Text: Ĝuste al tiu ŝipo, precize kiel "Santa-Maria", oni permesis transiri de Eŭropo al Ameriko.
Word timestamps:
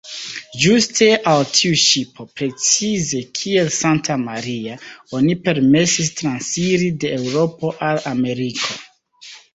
Ĝuste 0.61 1.07
al 1.31 1.43
tiu 1.57 1.77
ŝipo, 1.81 2.23
precize 2.39 3.21
kiel 3.41 3.69
"Santa-Maria", 3.77 4.79
oni 5.19 5.35
permesis 5.49 6.11
transiri 6.23 6.89
de 7.05 7.13
Eŭropo 7.19 7.75
al 7.91 8.01
Ameriko. 8.15 8.81